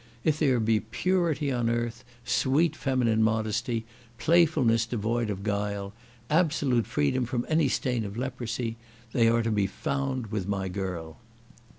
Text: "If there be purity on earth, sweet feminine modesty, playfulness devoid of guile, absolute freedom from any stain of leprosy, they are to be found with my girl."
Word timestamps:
"If 0.23 0.39
there 0.39 0.59
be 0.59 0.79
purity 0.79 1.51
on 1.51 1.69
earth, 1.69 2.03
sweet 2.25 2.75
feminine 2.75 3.21
modesty, 3.21 3.85
playfulness 4.17 4.87
devoid 4.87 5.29
of 5.29 5.43
guile, 5.43 5.93
absolute 6.27 6.87
freedom 6.87 7.23
from 7.27 7.45
any 7.47 7.67
stain 7.67 8.03
of 8.03 8.17
leprosy, 8.17 8.77
they 9.13 9.27
are 9.27 9.43
to 9.43 9.51
be 9.51 9.67
found 9.67 10.31
with 10.31 10.47
my 10.47 10.69
girl." 10.69 11.17